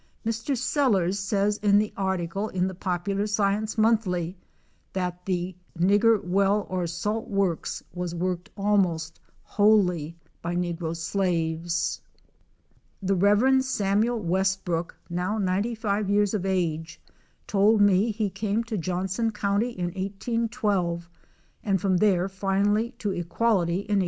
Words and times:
Mr. 0.25 0.57
Sellers 0.57 1.19
says 1.19 1.57
in 1.57 1.77
the 1.77 1.93
article 1.95 2.49
in 2.49 2.65
the 2.67 2.73
Popular 2.73 3.27
Science 3.27 3.77
Monthly 3.77 4.35
that 4.93 5.23
the 5.25 5.55
"Nigger 5.77 6.23
well 6.23 6.65
or 6.71 6.87
salt 6.87 7.29
works 7.29 7.83
was 7.93 8.15
worked 8.15 8.49
almost 8.57 9.19
wholly 9.43 10.17
by 10.41 10.55
negro 10.55 10.97
slaves." 10.97 12.01
The 13.03 13.13
Rev. 13.13 13.63
Samuel 13.63 14.19
Westbrook, 14.23 14.97
now 15.07 15.37
95 15.37 16.09
years 16.09 16.33
of 16.33 16.47
age, 16.47 16.99
told 17.45 17.79
me 17.79 18.09
he 18.09 18.31
came 18.31 18.63
to 18.63 18.79
Johnson 18.79 19.29
county 19.31 19.69
in 19.69 19.85
1812, 19.93 21.07
and 21.63 21.79
from 21.79 21.97
there 21.97 22.27
finally 22.27 22.89
to 22.97 23.11
Equality 23.11 23.71
in 23.81 23.99
1826. 23.99 23.99